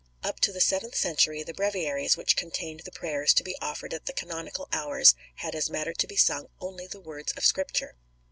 Up 0.23 0.39
to 0.39 0.51
the 0.51 0.59
seventh 0.59 0.95
century 0.95 1.43
the 1.43 1.53
Breviaries 1.53 2.17
which 2.17 2.35
contained 2.35 2.79
the 2.85 2.91
prayers 2.91 3.35
to 3.35 3.43
be 3.43 3.55
offered 3.61 3.93
at 3.93 4.07
the 4.07 4.13
canonical 4.13 4.67
hours 4.71 5.13
had 5.35 5.53
as 5.53 5.69
matter 5.69 5.93
to 5.93 6.07
be 6.07 6.15
sung 6.15 6.47
only 6.59 6.87
the 6.87 6.99
words 6.99 7.33
of 7.33 7.45
Scripture. 7.45 7.93